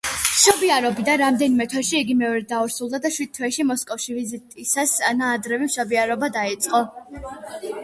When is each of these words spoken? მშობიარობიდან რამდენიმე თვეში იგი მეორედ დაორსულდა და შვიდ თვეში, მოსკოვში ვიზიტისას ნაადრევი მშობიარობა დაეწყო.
მშობიარობიდან 0.27 1.19
რამდენიმე 1.21 1.67
თვეში 1.73 1.99
იგი 2.05 2.15
მეორედ 2.21 2.47
დაორსულდა 2.53 3.01
და 3.05 3.13
შვიდ 3.19 3.31
თვეში, 3.39 3.67
მოსკოვში 3.73 4.17
ვიზიტისას 4.17 4.97
ნაადრევი 5.21 5.71
მშობიარობა 5.71 6.33
დაეწყო. 6.41 6.85